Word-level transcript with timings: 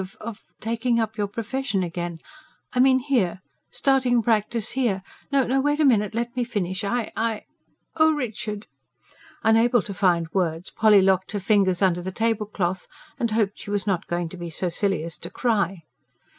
of 0.19 0.41
taking 0.59 0.99
up 0.99 1.15
your 1.15 1.27
profession 1.27 1.83
again 1.83 2.17
I 2.73 2.79
mean 2.79 2.97
here 2.97 3.41
starting 3.69 4.23
practice 4.23 4.71
here? 4.71 5.03
No, 5.31 5.61
wait 5.61 5.79
a 5.79 5.85
minute! 5.85 6.15
Let 6.15 6.35
me 6.35 6.43
finish. 6.43 6.83
I... 6.83 7.11
I... 7.15 7.43
oh, 7.97 8.11
Richard!" 8.13 8.65
Unable 9.43 9.83
to 9.83 9.93
find 9.93 10.27
words, 10.33 10.71
Polly 10.71 11.03
locked 11.03 11.33
her 11.33 11.39
fingers 11.39 11.83
under 11.83 12.01
the 12.01 12.11
tablecloth 12.11 12.87
and 13.19 13.29
hoped 13.29 13.59
she 13.59 13.69
was 13.69 13.85
not 13.85 14.07
going 14.07 14.27
to 14.29 14.37
be 14.37 14.49
so 14.49 14.69
silly 14.69 15.03
as 15.03 15.19
to 15.19 15.29
cry. 15.29 15.83